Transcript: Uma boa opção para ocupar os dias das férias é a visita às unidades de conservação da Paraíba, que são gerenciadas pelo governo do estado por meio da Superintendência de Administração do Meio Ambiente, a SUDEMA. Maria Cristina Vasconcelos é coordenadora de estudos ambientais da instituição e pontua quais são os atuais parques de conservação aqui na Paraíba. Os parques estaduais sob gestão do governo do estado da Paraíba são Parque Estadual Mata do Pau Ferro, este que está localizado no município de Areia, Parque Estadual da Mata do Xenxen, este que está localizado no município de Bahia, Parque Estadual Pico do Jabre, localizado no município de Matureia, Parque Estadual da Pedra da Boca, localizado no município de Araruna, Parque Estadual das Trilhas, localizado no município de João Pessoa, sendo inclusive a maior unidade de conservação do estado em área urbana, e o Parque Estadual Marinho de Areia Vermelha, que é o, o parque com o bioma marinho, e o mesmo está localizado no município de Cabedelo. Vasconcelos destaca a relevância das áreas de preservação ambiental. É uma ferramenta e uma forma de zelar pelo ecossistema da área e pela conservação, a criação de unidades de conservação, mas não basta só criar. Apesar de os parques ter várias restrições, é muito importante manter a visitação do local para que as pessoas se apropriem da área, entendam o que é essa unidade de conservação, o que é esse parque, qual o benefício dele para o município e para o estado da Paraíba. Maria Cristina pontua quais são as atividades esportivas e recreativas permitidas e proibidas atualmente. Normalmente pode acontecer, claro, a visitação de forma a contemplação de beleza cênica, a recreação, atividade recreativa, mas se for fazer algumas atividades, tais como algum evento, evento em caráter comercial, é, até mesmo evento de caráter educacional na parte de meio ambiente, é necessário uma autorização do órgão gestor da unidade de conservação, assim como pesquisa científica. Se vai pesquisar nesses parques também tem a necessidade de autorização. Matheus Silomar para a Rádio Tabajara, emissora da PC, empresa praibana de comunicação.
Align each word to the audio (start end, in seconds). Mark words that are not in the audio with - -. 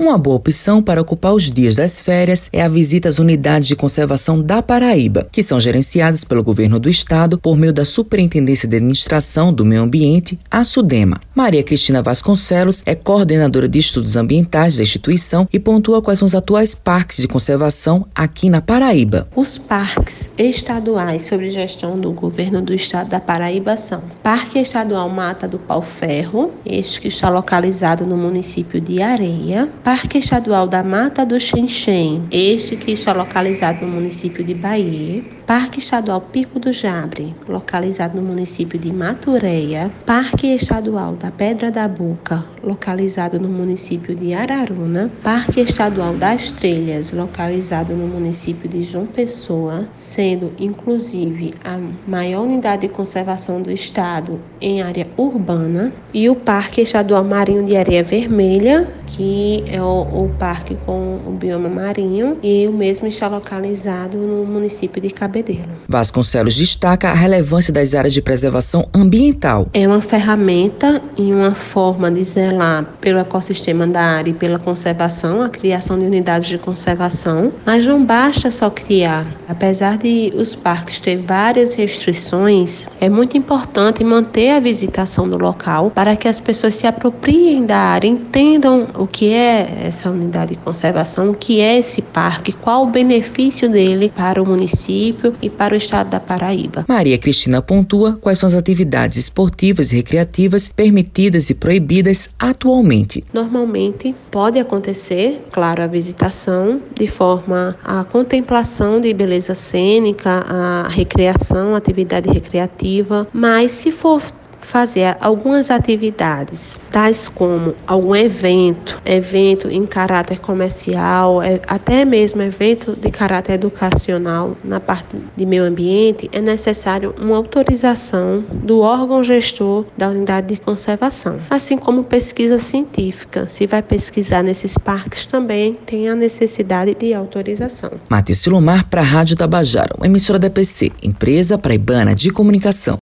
Uma 0.00 0.16
boa 0.16 0.36
opção 0.36 0.82
para 0.82 1.02
ocupar 1.02 1.34
os 1.34 1.50
dias 1.50 1.74
das 1.74 2.00
férias 2.00 2.48
é 2.54 2.62
a 2.62 2.68
visita 2.70 3.06
às 3.06 3.18
unidades 3.18 3.68
de 3.68 3.76
conservação 3.76 4.42
da 4.42 4.62
Paraíba, 4.62 5.28
que 5.30 5.42
são 5.42 5.60
gerenciadas 5.60 6.24
pelo 6.24 6.42
governo 6.42 6.80
do 6.80 6.88
estado 6.88 7.38
por 7.38 7.54
meio 7.54 7.70
da 7.70 7.84
Superintendência 7.84 8.66
de 8.66 8.76
Administração 8.76 9.52
do 9.52 9.62
Meio 9.62 9.82
Ambiente, 9.82 10.38
a 10.50 10.64
SUDEMA. 10.64 11.20
Maria 11.34 11.62
Cristina 11.62 12.00
Vasconcelos 12.00 12.82
é 12.86 12.94
coordenadora 12.94 13.68
de 13.68 13.78
estudos 13.78 14.16
ambientais 14.16 14.78
da 14.78 14.82
instituição 14.82 15.46
e 15.52 15.60
pontua 15.60 16.00
quais 16.00 16.18
são 16.18 16.24
os 16.24 16.34
atuais 16.34 16.74
parques 16.74 17.18
de 17.18 17.28
conservação 17.28 18.06
aqui 18.14 18.48
na 18.48 18.62
Paraíba. 18.62 19.28
Os 19.36 19.58
parques 19.58 20.30
estaduais 20.38 21.26
sob 21.26 21.50
gestão 21.50 22.00
do 22.00 22.10
governo 22.10 22.62
do 22.62 22.72
estado 22.72 23.10
da 23.10 23.20
Paraíba 23.20 23.76
são 23.76 24.02
Parque 24.22 24.60
Estadual 24.60 25.10
Mata 25.10 25.46
do 25.46 25.58
Pau 25.58 25.82
Ferro, 25.82 26.52
este 26.64 27.02
que 27.02 27.08
está 27.08 27.28
localizado 27.28 28.06
no 28.06 28.16
município 28.16 28.80
de 28.80 29.02
Areia, 29.02 29.68
Parque 29.92 30.18
Estadual 30.18 30.68
da 30.68 30.84
Mata 30.84 31.26
do 31.26 31.40
Xenxen, 31.40 32.22
este 32.30 32.76
que 32.76 32.92
está 32.92 33.12
localizado 33.12 33.84
no 33.84 33.92
município 33.92 34.44
de 34.44 34.54
Bahia, 34.54 35.24
Parque 35.44 35.80
Estadual 35.80 36.20
Pico 36.20 36.60
do 36.60 36.72
Jabre, 36.72 37.34
localizado 37.48 38.20
no 38.20 38.22
município 38.24 38.78
de 38.78 38.92
Matureia, 38.92 39.90
Parque 40.06 40.46
Estadual 40.46 41.16
da 41.16 41.32
Pedra 41.32 41.72
da 41.72 41.88
Boca, 41.88 42.44
localizado 42.62 43.40
no 43.40 43.48
município 43.48 44.14
de 44.14 44.32
Araruna, 44.32 45.10
Parque 45.24 45.60
Estadual 45.60 46.14
das 46.14 46.52
Trilhas, 46.52 47.10
localizado 47.10 47.92
no 47.92 48.06
município 48.06 48.68
de 48.68 48.84
João 48.84 49.06
Pessoa, 49.06 49.88
sendo 49.96 50.52
inclusive 50.56 51.52
a 51.64 51.80
maior 52.06 52.42
unidade 52.42 52.82
de 52.82 52.94
conservação 52.94 53.60
do 53.60 53.72
estado 53.72 54.40
em 54.60 54.82
área 54.82 55.08
urbana, 55.16 55.92
e 56.14 56.30
o 56.30 56.36
Parque 56.36 56.80
Estadual 56.80 57.24
Marinho 57.24 57.64
de 57.64 57.76
Areia 57.76 58.04
Vermelha, 58.04 58.99
que 59.10 59.64
é 59.66 59.82
o, 59.82 60.02
o 60.02 60.30
parque 60.38 60.76
com 60.86 61.20
o 61.26 61.30
bioma 61.32 61.68
marinho, 61.68 62.38
e 62.42 62.66
o 62.66 62.72
mesmo 62.72 63.06
está 63.06 63.28
localizado 63.28 64.16
no 64.16 64.44
município 64.44 65.00
de 65.00 65.10
Cabedelo. 65.10 65.68
Vasconcelos 65.88 66.54
destaca 66.54 67.10
a 67.10 67.14
relevância 67.14 67.72
das 67.72 67.94
áreas 67.94 68.14
de 68.14 68.22
preservação 68.22 68.88
ambiental. 68.94 69.68
É 69.72 69.86
uma 69.86 70.00
ferramenta 70.00 71.02
e 71.16 71.32
uma 71.32 71.52
forma 71.52 72.10
de 72.10 72.22
zelar 72.22 72.84
pelo 73.00 73.18
ecossistema 73.18 73.86
da 73.86 74.00
área 74.00 74.30
e 74.30 74.34
pela 74.34 74.58
conservação, 74.58 75.42
a 75.42 75.48
criação 75.48 75.98
de 75.98 76.04
unidades 76.04 76.48
de 76.48 76.58
conservação, 76.58 77.52
mas 77.66 77.86
não 77.86 78.04
basta 78.04 78.50
só 78.50 78.70
criar. 78.70 79.26
Apesar 79.48 79.98
de 79.98 80.32
os 80.36 80.54
parques 80.54 81.00
ter 81.00 81.16
várias 81.16 81.74
restrições, 81.74 82.86
é 83.00 83.08
muito 83.08 83.36
importante 83.36 84.04
manter 84.04 84.50
a 84.50 84.60
visitação 84.60 85.28
do 85.28 85.38
local 85.38 85.90
para 85.90 86.16
que 86.16 86.28
as 86.28 86.38
pessoas 86.38 86.74
se 86.74 86.86
apropriem 86.86 87.66
da 87.66 87.76
área, 87.76 88.08
entendam 88.08 88.88
o 89.00 89.06
que 89.06 89.32
é 89.32 89.86
essa 89.86 90.10
unidade 90.10 90.54
de 90.54 90.60
conservação, 90.60 91.30
o 91.30 91.34
que 91.34 91.60
é 91.60 91.78
esse 91.78 92.02
parque, 92.02 92.52
qual 92.52 92.84
o 92.84 92.90
benefício 92.90 93.68
dele 93.68 94.12
para 94.14 94.42
o 94.42 94.46
município 94.46 95.34
e 95.40 95.48
para 95.48 95.72
o 95.72 95.76
estado 95.76 96.10
da 96.10 96.20
Paraíba. 96.20 96.84
Maria 96.86 97.16
Cristina 97.16 97.62
pontua 97.62 98.18
quais 98.20 98.38
são 98.38 98.46
as 98.46 98.54
atividades 98.54 99.16
esportivas 99.16 99.92
e 99.92 99.96
recreativas 99.96 100.68
permitidas 100.68 101.48
e 101.48 101.54
proibidas 101.54 102.28
atualmente. 102.38 103.24
Normalmente 103.32 104.14
pode 104.30 104.58
acontecer, 104.58 105.46
claro, 105.50 105.82
a 105.82 105.86
visitação 105.86 106.80
de 106.94 107.08
forma 107.08 107.76
a 107.82 108.04
contemplação 108.04 109.00
de 109.00 109.14
beleza 109.14 109.54
cênica, 109.54 110.44
a 110.46 110.88
recreação, 110.88 111.74
atividade 111.74 112.28
recreativa, 112.28 113.26
mas 113.32 113.72
se 113.72 113.90
for 113.90 114.22
fazer 114.70 115.16
algumas 115.20 115.70
atividades, 115.70 116.78
tais 116.90 117.28
como 117.28 117.74
algum 117.86 118.14
evento, 118.14 119.02
evento 119.04 119.68
em 119.68 119.84
caráter 119.84 120.38
comercial, 120.38 121.42
é, 121.42 121.60
até 121.66 122.04
mesmo 122.04 122.40
evento 122.40 122.94
de 122.94 123.10
caráter 123.10 123.54
educacional 123.54 124.56
na 124.62 124.78
parte 124.78 125.16
de 125.36 125.44
meio 125.44 125.64
ambiente, 125.64 126.30
é 126.32 126.40
necessário 126.40 127.14
uma 127.20 127.36
autorização 127.36 128.44
do 128.62 128.80
órgão 128.80 129.24
gestor 129.24 129.84
da 129.98 130.08
unidade 130.08 130.54
de 130.54 130.60
conservação, 130.60 131.40
assim 131.50 131.76
como 131.76 132.04
pesquisa 132.04 132.58
científica. 132.58 133.48
Se 133.48 133.66
vai 133.66 133.82
pesquisar 133.82 134.42
nesses 134.42 134.78
parques 134.78 135.26
também 135.26 135.74
tem 135.74 136.08
a 136.08 136.14
necessidade 136.14 136.94
de 136.94 137.12
autorização. 137.12 137.90
Matheus 138.08 138.38
Silomar 138.38 138.88
para 138.88 139.00
a 139.00 139.04
Rádio 139.04 139.36
Tabajara, 139.36 139.96
emissora 140.02 140.38
da 140.38 140.48
PC, 140.48 140.92
empresa 141.02 141.58
praibana 141.58 142.14
de 142.14 142.30
comunicação. 142.30 142.98